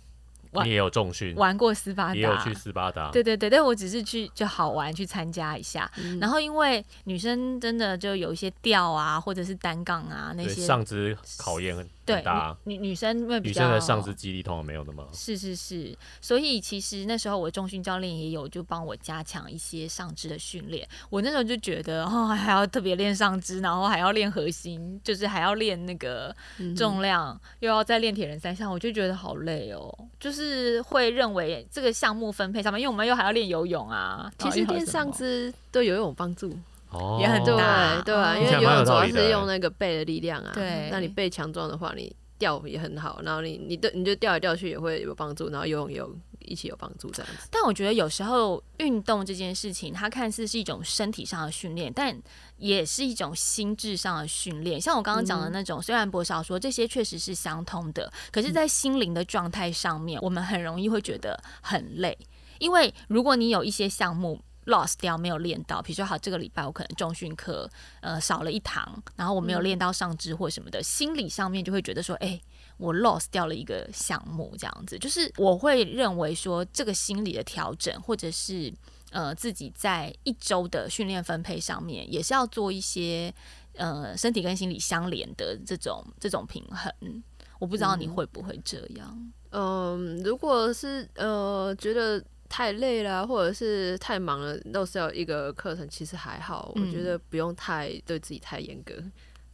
[0.65, 3.09] 你也有重训，玩过斯巴达，也有去斯巴达。
[3.13, 5.89] 对对对，但我只是去就好玩去参加一下。
[6.21, 12.57] 然后因为女生真的就有一些吊啊，或者是单杠啊那些上肢考验很大。
[12.65, 15.09] 女女生因为女生的上肢肌力通常没有那么。
[15.13, 20.87] 是是是，所以其实那时候我重训教练也有就帮我加强一些上肢的训练。
[21.09, 26.35] 我那时候就觉得哦，还要特别练上肢，然后还要练核心，就是还要练那个
[26.77, 30.41] 重量，又要再练铁人三项，我就觉得好累哦，就是。
[30.51, 34.33] 是会认为这个项目分配上面，因为我们又还要练游泳啊。
[34.39, 36.53] 其实练上肢对游泳帮助
[36.91, 40.51] 哦也很大，对啊，因为游泳主要是用那个背的力量啊。
[40.55, 43.21] 对，那你背强壮的话，你吊也很好。
[43.23, 47.49] 然后你你的你就吊来吊去也会有帮助，然后游泳有一起有帮助这样子。
[47.51, 52.17] 但我觉得有时候运动这件事情，它看似是一种身体上的训练，但
[52.57, 62.19] 也是一种心智上的训练，像我刚刚讲的那种，虽然博少说这些确实是相通的，可是，在心灵的状态上面，我们很容易会觉得很累，
[62.59, 67.71] 因为如果你有一些项目 lost 掉没有练到，比如说好这个礼拜我可能重训课
[68.01, 72.41] 呃少了一堂，然后我没有练到上肢或什么的，心理上面就会觉得说，哎，
[72.77, 78.73] 我 lost 掉了一个项目，这样子，就是我会认为说这个心理的调整或者是。
[79.13, 83.35] 呃，自己在一周的训练分配上面，也是要做一些
[83.75, 87.21] 呃身体跟心理相连的这种这种平衡。
[87.59, 89.33] 我不知道你会不会这样。
[89.51, 96.73] 嗯，如果是呃觉得太累了，或者是太忙了，都是要一个课程，其实还好。
[96.75, 98.93] 我觉得不用太对自己太严格，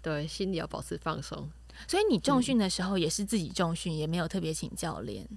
[0.01, 1.49] 对心里要保持放松。
[1.87, 5.29] 所以你重训的时候也是自己重训，也没有特别请教练。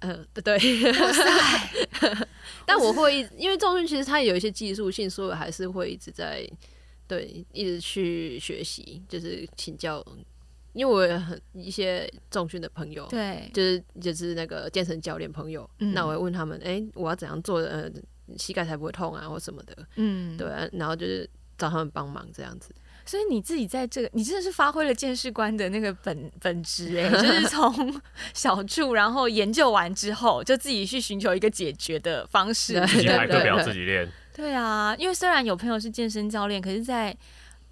[0.00, 0.58] 嗯， 对。
[2.66, 6.44] 但我会，因为重训其实它有一些技术性，所以我还是会一直在
[7.06, 10.04] 对一直去学习，就是请教。
[10.72, 17.90] 因为我有很一些重训的朋友，对，就是就是那个健身教练朋友，那我会问他们，哎，我要怎样做，呃，
[18.36, 22.74] 膝盖才不会痛啊，或什么的，嗯，对，然后就是找他们帮忙这样子。
[23.04, 28.00] 所以你自己在这个，你真的是发挥了见识官的那个本本质，哎，就是从
[28.32, 34.08] 小处，然后研究完之后，就自己去寻求一个解决的方式，自己买课表自己练。
[34.34, 37.14] 对啊，因为虽然有朋友是健身教练，可是，在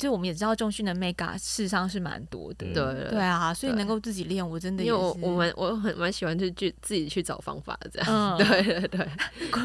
[0.00, 9.06] 就我们也知道重训的 mega 事实上是蛮多的，对对啊，所以能够自己练，我真的因为我我们我很蛮喜欢去去自己去找方法这样，对对对。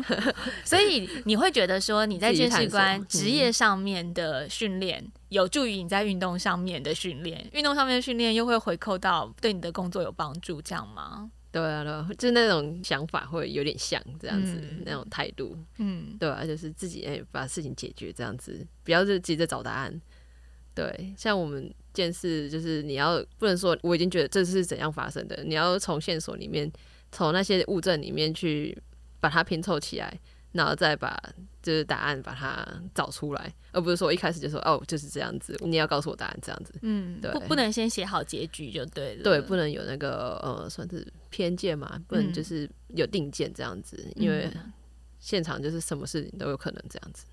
[0.66, 11.32] 所以你会觉得说你在健身观职业上面的训练有助于你在运动上面的训练，运动上面的训练又会回扣到对你的工作有帮助，这样吗？
[11.52, 20.02] 对啊，对，就是那种想法会有点像这样子，那种态度，嗯，对啊，就是自己哎把事情解决这样子，不要就急着找答案。
[20.76, 26.70] 对，像我们件事，就是你要不能说我已经觉得这是怎样发生的，你要从线索里面，
[27.12, 28.78] 从那些物证里面去
[29.22, 30.20] 把它拼凑起来，
[30.52, 31.18] 然后再把
[31.64, 36.74] 就是答案把它找出来，而不是说一开始就说哦就是这样子，你要告诉我答案这样子。
[36.82, 39.24] 嗯，对，不不能先写好结局就对了。
[39.24, 44.52] 对，不能有那个呃算是偏见嘛，不能就是有定见这样子，因为
[45.20, 47.26] 现场就是什么事情都有可能这样子。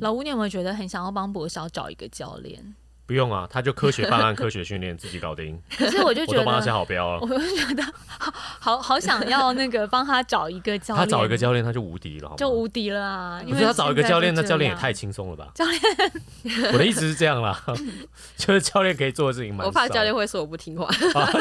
[0.00, 2.74] 老吴，你有没有觉得很想要帮博少找一个教练？
[3.10, 5.60] 不用啊，他就科学办案、科学训练，自己搞定。
[5.76, 7.18] 可是我就觉得，我都帮他写好标了。
[7.22, 11.04] 我就觉得好好好想要那个帮他找一个教练。
[11.04, 13.42] 他找一个教练，他就无敌了，就无敌了啊！
[13.50, 15.48] 可是他找一个教练，那教练也太轻松了吧？
[15.56, 17.60] 教练，我的意思是这样啦，
[18.38, 19.66] 就是教练可以做的事情蛮。
[19.66, 20.88] 我怕教练会说我不听话。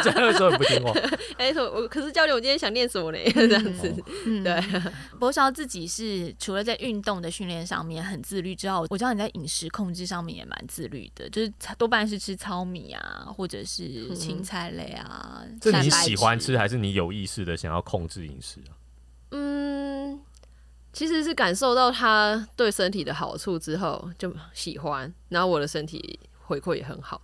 [0.01, 0.91] 教练会说我不听话。
[1.38, 3.19] 哎，说我可是教练，我今天想练什么呢？
[3.32, 3.93] 这样子。
[4.43, 4.82] 对，
[5.19, 12.39] 博少自己是除了在运动的训练上面很自律之外，我知道你在饮食控制上面也蛮自律的，就是多半是吃。
[12.39, 18.72] 糙米啊，或者是青菜类啊，这你喜欢吃还是你有意识的想要控制饮食啊？
[19.32, 20.17] 嗯，
[20.93, 27.22] 其实是感受到它对身体的好处之后就喜欢，然后我的身体回馈也很好。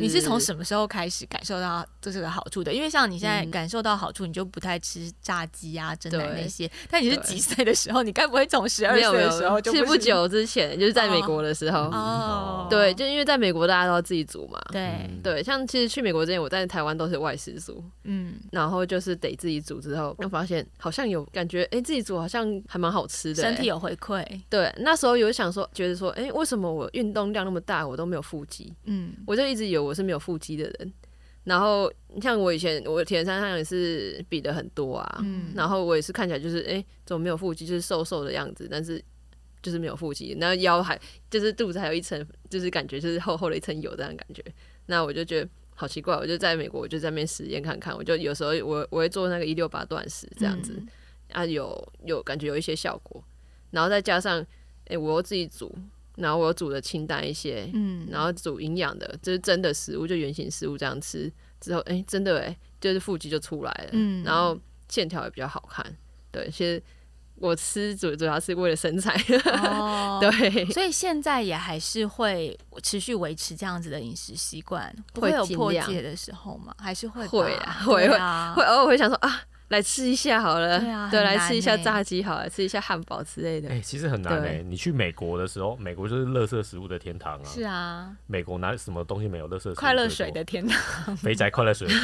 [0.00, 2.72] 你是从什么时候开始感受到这是个好处的？
[2.72, 6.70] 因为像你现在感受到好处，你就不太吃炸鸡啊、蒸奶那些。
[6.90, 8.02] 但你是几岁的时候？
[8.02, 9.72] 你该不会从十二岁的时候就？
[9.72, 11.80] 其实不久之前，就是在美国的时候。
[11.90, 12.66] 哦。
[12.68, 14.60] 对，就因为在美国大家都要自己煮嘛。
[14.72, 15.08] 对。
[15.22, 17.82] 对，像其实去美国之前，我在台湾都是外食族。
[18.02, 18.34] 嗯。
[18.50, 24.24] 然后就是得自己煮之后，又发现好像有感觉，哎，自己煮好像还蛮好吃的，身体有回馈。
[24.50, 28.72] 对，那时候有想说，觉得说，哎，为什么我运动量那么大，我都没有腹肌？
[28.84, 29.12] 嗯。
[29.26, 30.64] 我就一直以为我是没有腹肌的。
[30.64, 30.92] 人，
[31.44, 31.92] 然后
[32.22, 39.02] 像我以前，我铁人三项也是比的很多啊，嗯，然后我也是看起来就是，哎，怎么没有腹肌，就是瘦瘦的样子，但是
[39.62, 40.98] 就是没有腹肌，然后腰还
[41.30, 44.42] 就是肚子还有一层，就是感觉就是厚厚的一层油这样感觉，
[44.86, 50.82] 那我就觉得好奇怪，我就在美国，我就在那边实验看看，我就有时候我我会做那个一六八断食这样子，
[51.30, 53.22] 啊，有有感觉有一些效果，
[53.70, 54.44] 然后再加上，
[54.86, 55.70] 哎，我又自己煮。
[56.16, 65.84] 然后我煮的清淡一些，嗯，然后煮营养的，就是真的食物，就原形食物这样吃之后，哎，真的哎，就是腹肌就出来了，嗯，然后线条也比较好看，
[66.30, 66.80] 对，其实
[67.36, 69.12] 我吃主主要是为了身材，
[69.52, 76.72] 哦， 对，所以现在也还是会持续维持这样子的饮食习惯，不会有破戒的时候吗？
[76.78, 78.18] 还是会会啊，会会
[78.54, 79.42] 会偶尔会想说啊。
[79.68, 80.78] 来吃一下好了，
[81.10, 83.70] 对，来吃一下炸鸡好了，吃一下汉堡之类的。
[83.70, 84.62] 哎，其实很难哎。
[84.62, 87.44] 你去美国的时候，美国就是乐色食物的天堂啊。
[87.44, 89.74] 是啊，美国哪什么东西没有乐色？
[89.74, 91.88] 快乐水的天堂，肥宅快乐水。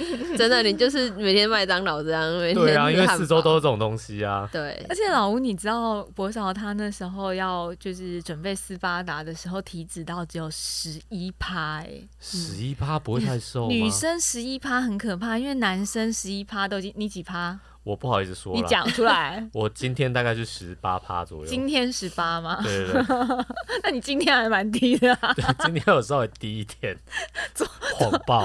[0.36, 4.48] 真的，你就是每天麦当劳这样，每天对啊，因为四周都是这种东西啊。
[4.52, 16.89] 对，而且老吴，你知道博少他那时候要就是准备斯巴达的时候，体脂到只有十一趴，哎，十一趴不会太瘦女生十一趴很可怕，因为男生十一趴都已经。
[16.96, 17.58] 你几趴？
[17.82, 19.48] 我不好意思说，你讲出来。
[19.54, 21.46] 我今天大概是十八趴左右。
[21.46, 22.60] 今天十八吗？
[22.62, 23.46] 对对对。
[23.82, 25.16] 那你今天还蛮低的。
[25.34, 26.96] 对，今天有稍微低一点。
[27.94, 28.44] 谎报。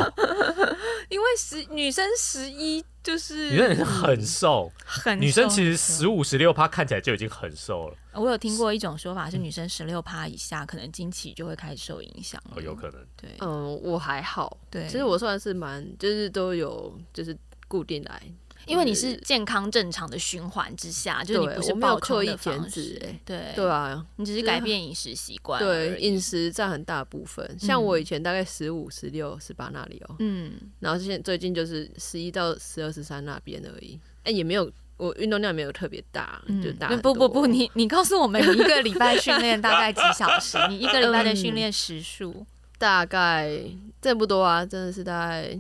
[1.10, 7.98] 因为十女生十一就是女生很瘦，很女生其实十五十六趴看起来就已经很瘦了。
[8.14, 12.42] 我有听过一种说法是，女生十六趴以下，可能经期就会开始受影响。
[12.56, 13.06] 哦，有可能。
[13.18, 14.58] 对，嗯，我还好。
[14.72, 17.38] 对，其实我算是蛮，就是都有，就是
[17.68, 18.22] 固定来。
[18.68, 27.48] 因为你是健康正常的循环之下，就是你不是没有刻意减脂，哎，对对啊，你只是改变饮食习惯，对，饮食占很大部分。
[27.60, 36.88] 像我以前大概十五、十六、十八那里哦，嗯，然后现最近就是十一到十二、十三那边而已，哎，也没有，我运动量没有特别大，就大。
[36.98, 40.58] 不不不，你你告诉我们，你一个礼拜训练大概几小时？
[40.70, 42.44] 你一个礼拜的训练时数
[42.80, 43.62] 大概
[44.02, 45.60] 这不多啊，真的是大概。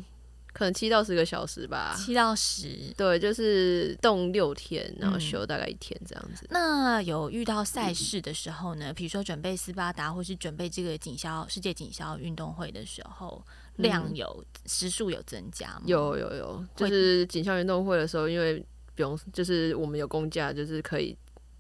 [0.58, 6.48] 可能七到十个小时吧，七到十，对，就是动六天，然后休大概一天这样子。
[6.50, 8.94] 那有遇到赛事的时候呢？
[8.94, 13.46] 比如说准备斯巴达，或是准备这个锦销世界锦销运动会的时候，
[13.76, 15.82] 量有时数有增加吗？
[15.88, 21.14] 有有有，就是锦销运动会的时候，因为不用，就是我们有公假，就是可以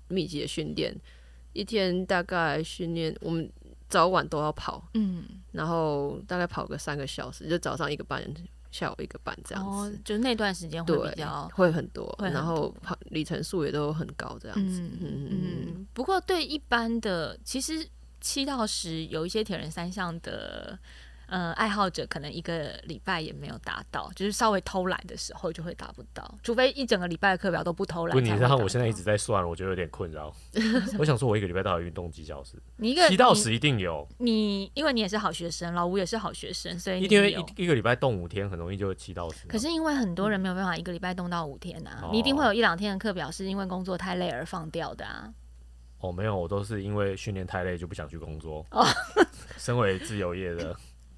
[0.07, 0.95] 密集的训练，
[1.51, 3.51] 一天大概训练我们
[3.89, 8.23] 早晚都要跑，嗯，然后大概跑个三个小时，就早上一个半。
[8.77, 14.81] 下午一个半这样子，就那段时间会比较会很多，然后跑里程数也都很高这样子。
[14.99, 15.87] 嗯嗯。
[15.93, 17.87] 不过对一般的，其实
[18.19, 20.77] 七到十有一些铁人三项的。
[21.27, 28.13] 呃，爱好者可能一个礼拜也没有达到，就是稍微偷懒的时候就会达不到，除非一整个礼拜的课表都不偷懒。
[28.13, 30.33] 不，你知道我现在一直在算，我觉得有点困扰。
[30.99, 32.57] 我想说，我一个礼拜到底运动几小时？
[32.77, 34.07] 你一个七到十一定有。
[34.19, 39.47] 你因为你也是好学生，老吴也是好学生，所以一定会一一个礼拜动五天，很容易就七到十。
[39.47, 45.33] 可是因为很多人没有办法一个礼拜动到五天啊，你一定会有一两天的课表是因为工作太累而放掉的啊。
[45.99, 48.63] 哦，没有，我都是因为训练太累就不想去工作。
[48.69, 48.85] 哦，
[49.57, 50.75] 身为自由业的。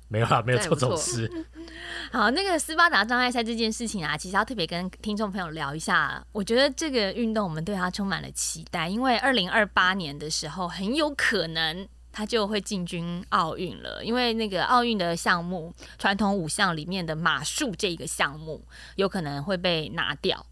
[0.08, 1.30] 没有啦，没有做这种事。
[2.12, 6.26] 好，那个斯巴达障碍赛这件事情啊，其实要特别跟听众朋友聊一下。
[6.32, 14.04] 我觉得这个运动我们对它充满了期待，因为二零二八年的时候很有可能它就会进军奥运了。
[14.04, 18.64] 因为那个奥运的项目传统五项里面的马术这个项目
[18.96, 20.46] 有可能会被拿掉。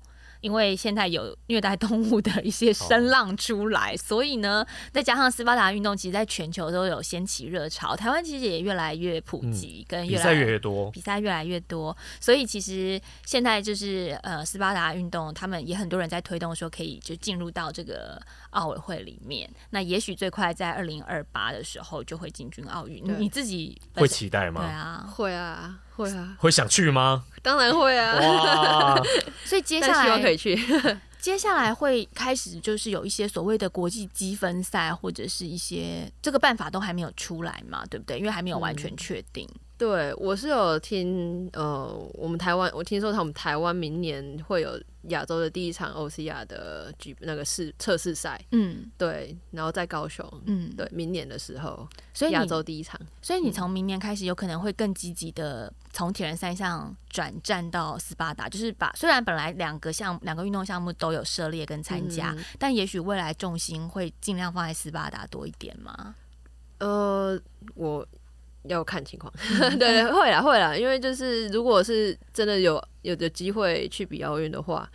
[0.46, 18.22] 因为现在有虐待动物的一些声浪出来，所以呢，再加上斯巴达运动，其实在全球都有掀起热潮，台湾其实也越来越普及，跟比赛越来越多，比赛越来越多，所以其实现在就是呃，斯巴达运动，他们也很多人在推动说可以就进入到这个
[18.52, 24.62] 奥委会里面，那也许最快在二零二八的时候就会进军奥运，你自己会期待吗？
[24.62, 25.80] 对啊，会啊。
[25.96, 27.24] 会啊，会想去吗？
[27.41, 28.20] 当然会啊！
[28.20, 29.04] 哇，
[29.46, 30.56] 所以接下来希望可以去。
[31.20, 38.20] 接下来会开始就是有一些所谓的国际积分赛，或者是一些这个办法都还没有出来嘛，对不对？
[38.20, 39.50] 因为还没有完全确定。
[39.78, 66.15] 对，我是有听，呃，我们台湾，我听说他们台湾明年会有亚洲的第一场欧西亚的举那个试测试赛，嗯，对，然后在高雄，嗯，对，明年的时候，所以亚洲第一场，所以你从明年开始有可能会更积极的从铁人三项转战到斯巴达，就是把虽然本来两个项两个运动项目都有涉猎跟参加，但也许未来重心会尽量放在斯巴达多一点嘛？
[66.80, 67.38] 呃，
[67.73, 68.07] 我。
[68.68, 74.89] 要看情况，对 对，会啦会啦，因为就是如果是真的有有的机会去比奥运的话，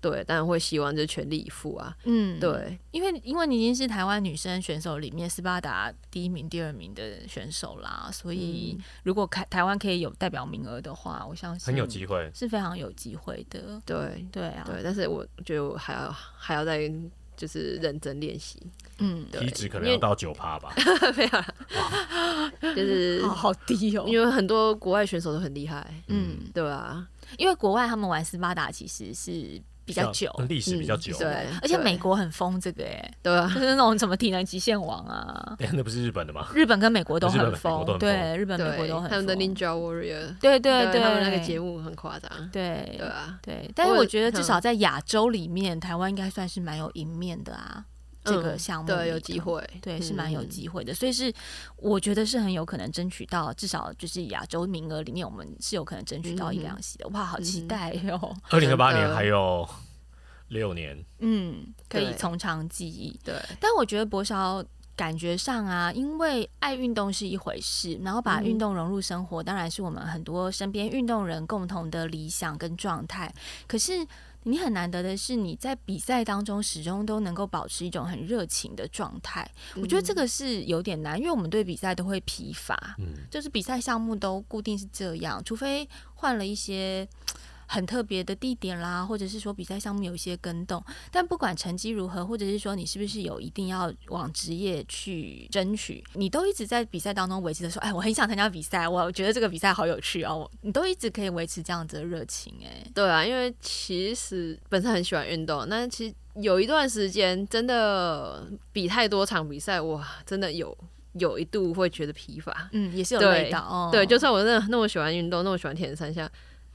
[0.00, 1.96] 对，当然会希望就全力以赴啊。
[2.04, 13.80] 嗯，对，因为因为你已经是台湾女生选手里面斯巴达第一名、第二名的选手啦，所以如果台台湾可以有代表名额的话，我相信很有机会，是非常有机会的。
[13.86, 16.92] 对对啊，对，但是我觉得还要还要再
[17.42, 18.56] 就是认真练习。
[18.98, 20.72] 嗯，体脂可能要到九趴吧，
[21.16, 24.04] 没有，就是好低哦。
[24.06, 27.04] 因为很多国外选手都很厉害，嗯，对啊？
[27.38, 31.46] 因为国外他们玩斯巴达其实是比较久，历史比较久，对。
[31.60, 36.48] 而且美国很疯这个，哎，对啊，就是那种什么体能极限王啊，那不是日本的吗？
[36.54, 39.10] 日本跟美国都很疯，对，日本、美国都很。
[39.10, 43.70] 他们的 Ninja Warrior，对对对，他们那个节目很夸张，对对啊，对。
[43.74, 47.84] 但是我觉得至少在亚洲里面，台湾应该算是蛮有赢面的啊。
[48.24, 51.32] 这个项目对有机会，对是蛮有机会的，所以是
[51.76, 57.08] 我觉得是很有可能争取到至少就是亚洲名额里面，我们是有可能争取到一两席的。
[57.08, 58.36] 哇，好期待哟！
[58.50, 59.68] 二零二八年还有
[60.48, 63.18] 六年，嗯，可以从长计议。
[63.24, 64.64] 对，但我觉得博少
[64.94, 73.34] 感觉上啊，因为爱运动是一回事，然后把运动融入生活，当然是我们很多身边运动人共同的理想跟状态。
[73.66, 74.06] 可是。
[74.44, 79.48] 你很难得的是你在比赛当中始终都能够保持一种很热情的状态。
[79.76, 87.08] 我觉得这个是有点难，因为我们对比赛都会疲乏，嗯，就是比赛项目都固定是这样，除非换了一些。
[87.72, 110.76] 很特别的地点啦，或者是说比赛项目有一些跟动，但不管成绩如何，或者是说你是不是有一定要往职业去争取，你都一直在比赛当中维持着说，哎，我很想参加比赛，我觉得这个比赛好有趣哦，你都一直可以维持这样子的热情，哎，对啊，因为其实本身很喜欢运动，那其实有一段时间真的比太多场比赛，哇，真的有
[111.14, 116.30] 有一度会觉得疲乏，嗯，也是有味道，哦，对，就算我真的那么喜欢运动，那么喜欢田三项。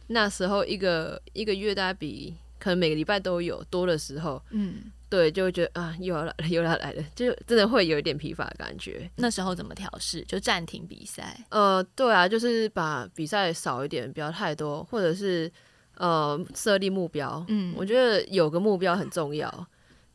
[0.07, 9.09] 那时候一个一个月大概比可能每个礼拜都有多的时候，嗯，对，就会觉得啊又要来了 又要来了，就真的会有一点疲乏的感觉。
[9.17, 10.21] 那时候怎么调试？
[10.21, 11.37] 就暂停比赛？
[11.49, 15.51] 呃，对啊，就是把比赛少一点，不要太多，或者是
[15.97, 17.45] 呃设立目标。
[17.47, 19.67] 嗯，我觉得有个目标很重要，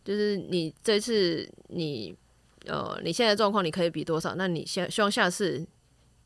[0.04, 2.14] 就是你这次你
[2.66, 4.34] 呃你现在状况你可以比多少？
[4.34, 5.64] 那你希希望下次。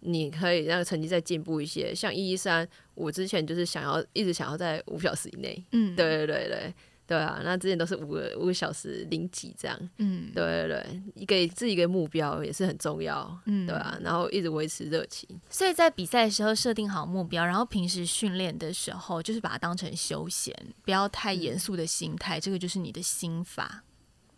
[0.07, 6.74] 你可以让成绩再进步一些，像一一三，我之前就是想要一直想要在五小时以内，嗯，对对对对。
[7.09, 10.84] 对啊，那之前都是五个五个小时零几这样，嗯，对对
[11.14, 20.52] 对，给自己一个目标也是很重要，嗯，对啊，然后一直维持热情，所以在比赛的时候设定好目标，然后平时训练的时候就是把它当成休闲，
[20.84, 23.84] 不要太严肃的心态，这个就是你的心法，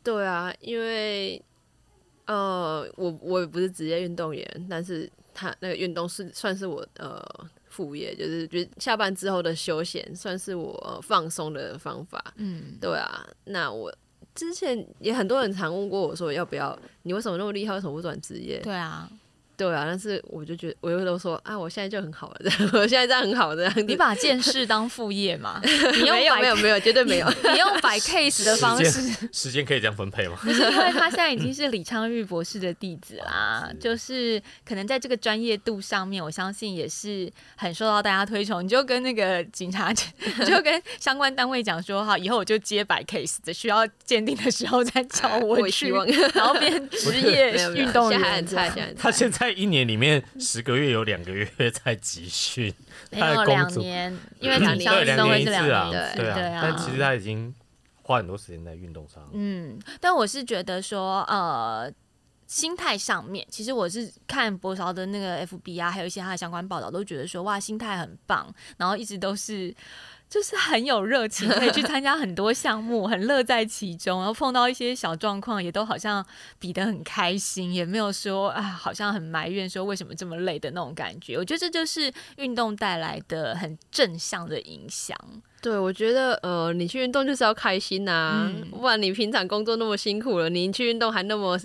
[0.03, 1.43] 对啊，因为
[2.27, 5.11] 呃，我我也不是职业运动员，但是。
[5.39, 7.25] 他那个运动是算是我呃
[7.69, 12.23] 副业，就是觉得下班之后的休闲，算是我放松的方法。
[12.37, 13.25] 嗯，对啊。
[13.45, 13.95] 那我
[14.35, 18.59] 之前也很多人常问过我说，要不要你为什么那么厉害，为什么不转职业？
[18.61, 19.09] 对啊。
[19.59, 22.39] 对啊，但是我就觉得，我又都说啊，我现在就很好了，
[22.75, 23.69] 我现在这样很好的。
[23.89, 25.61] 你把剑士当副业嘛？
[25.67, 27.29] 你用没有没有 没有，绝对没有。
[27.29, 30.39] 你用摆 case 的方式，时间可以这样分配吗？
[30.41, 38.63] 不是，因为他现在已经是李昌钰博士的弟子啦，就是可能在这个专业度上面，我相信也是很受到大家推崇。
[38.65, 45.91] 你就跟那个警察，就跟相关单位讲说哈，以后我就接摆 case 的，需要鉴定的时候再找我去，
[46.33, 48.47] 然后变职业运动员。
[48.97, 49.48] 他现在。
[49.53, 51.49] 一年里面十个月有两个月
[51.85, 52.73] 在集训，
[53.11, 56.61] 没有两年，因为两年对两年一次啊，对啊。
[56.63, 57.55] 但其实他已经
[58.03, 59.23] 花很多时间在运动上。
[59.33, 61.93] 嗯，但我是觉得说，呃，
[62.47, 69.75] 心态上面，其实我是看博潮的那个 FB 啊，还有一些他的相关报道，都觉得说，哇，心态很棒，然后一直都是。
[70.29, 74.19] 就是很有热情，可以去参加很多项目，很乐在其中。
[74.19, 76.25] 然后碰到一些小状况，也都好像
[76.59, 81.37] 比得很开心，也没有说啊，好像很埋怨说为什么这么累的那种感觉。
[81.39, 85.17] 我觉得这就是运动带来的很正向的影响。
[85.61, 91.59] 对，我觉得呃，你去运动就是要开心呐，不然你平常工作那么辛苦了，你去运动还那么。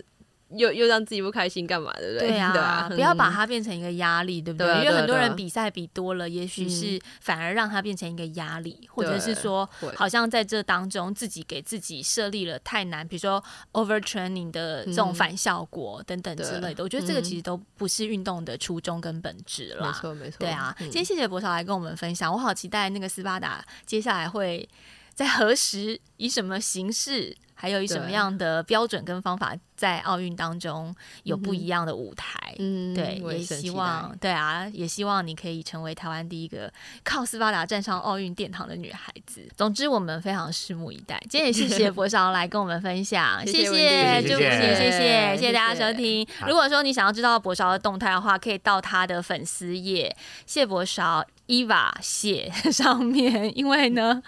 [0.56, 1.92] 又又让自己不开心干嘛？
[1.94, 2.30] 对不对？
[2.30, 4.68] 对啊， 不要把它变成一个压力，对不对？
[4.78, 13.44] 因为很多人比赛比多了，也许是反而让它变成一个压力，或者是说，好像在这当中自己给自己设立了太难，比如说
[13.74, 16.84] overtraining 的这种反效果等等之类的。
[16.84, 19.88] 我觉得这个其实都不是运动的初衷跟本质了。
[19.88, 20.38] 没错，没错。
[20.40, 24.68] 对啊，今天谢谢博少来跟我们分享，我好期待那个斯巴达接下来会
[25.14, 27.38] 在何时以什么形式。
[27.56, 30.94] 还有以什么样的标准跟方法在奥运当中
[31.24, 32.54] 有不一样的舞台？
[32.60, 36.70] 嗯，对，也希望对啊，也希望你可以成为台湾第一个
[37.06, 39.48] 靠斯巴达站上奥运殿堂的女孩子。
[39.56, 41.18] 总之，我们非常拭目以待。
[41.30, 46.28] 今天也谢谢博少来跟我们分享，谢谢，祝福你，谢谢，谢谢大家收听。
[46.46, 50.14] 如果说你想要知道博少的动态的话，可以到他的粉丝页
[50.46, 51.26] 谢博少。
[51.46, 54.22] 伊娃写上面，因为呢，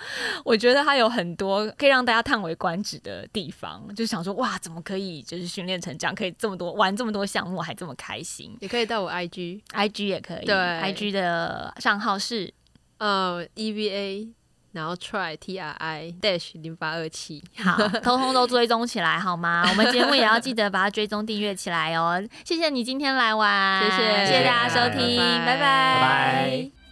[0.44, 8.56] 我觉得他有很多可以让大家叹为观止的地方，就想说哇，怎么可以就是训练成这样，可以这么多玩这么多项目还这么开心？
[8.62, 12.54] 也可以到我 IG，IG 也可以，对，IG 的账号是
[12.98, 14.30] 呃 EVA。
[14.76, 19.66] 然后 try T R I dash 零八二七，好， 通通都追踪起来好吗？
[19.70, 22.22] 我们节目也要记得把它追踪订阅起来哦。
[22.44, 26.85] 谢谢你今天来玩，谢谢，谢谢大家收听拜，拜拜。